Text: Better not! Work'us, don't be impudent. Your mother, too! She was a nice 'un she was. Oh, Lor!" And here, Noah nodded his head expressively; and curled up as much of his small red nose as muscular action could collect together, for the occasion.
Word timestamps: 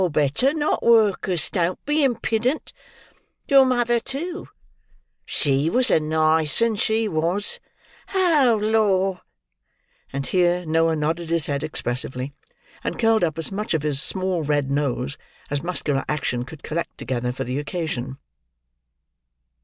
Better 0.09 0.51
not! 0.51 0.81
Work'us, 0.81 1.51
don't 1.51 1.85
be 1.85 2.03
impudent. 2.03 2.73
Your 3.47 3.63
mother, 3.67 3.99
too! 3.99 4.49
She 5.27 5.69
was 5.69 5.91
a 5.91 5.99
nice 5.99 6.59
'un 6.59 6.75
she 6.75 7.07
was. 7.07 7.59
Oh, 8.15 8.59
Lor!" 8.59 9.21
And 10.11 10.25
here, 10.25 10.65
Noah 10.65 10.95
nodded 10.95 11.29
his 11.29 11.45
head 11.45 11.63
expressively; 11.63 12.33
and 12.83 12.97
curled 12.97 13.23
up 13.23 13.37
as 13.37 13.51
much 13.51 13.75
of 13.75 13.83
his 13.83 14.01
small 14.01 14.41
red 14.41 14.71
nose 14.71 15.19
as 15.51 15.61
muscular 15.61 16.03
action 16.09 16.45
could 16.45 16.63
collect 16.63 16.97
together, 16.97 17.31
for 17.31 17.43
the 17.43 17.59
occasion. 17.59 18.17